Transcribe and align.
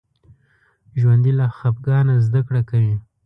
ژوندي 0.99 1.31
له 1.39 1.45
خفګانه 1.57 2.15
زده 2.25 2.41
کړه 2.47 2.61
کوي 2.69 2.95